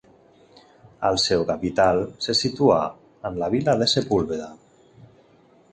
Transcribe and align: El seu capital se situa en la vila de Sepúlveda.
El 1.09 1.19
seu 1.23 1.45
capital 1.49 2.01
se 2.27 2.35
situa 2.41 2.81
en 3.31 3.39
la 3.43 3.53
vila 3.57 3.79
de 3.83 3.91
Sepúlveda. 3.95 4.51